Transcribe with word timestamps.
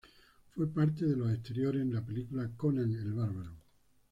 Fue 0.49 0.65
parte 0.67 1.05
de 1.05 1.15
los 1.15 1.31
exteriores 1.31 1.83
en 1.83 1.93
la 1.93 2.03
película 2.03 2.49
"Conan 2.57 2.91
el 2.91 3.13
Bárbaro". 3.13 3.53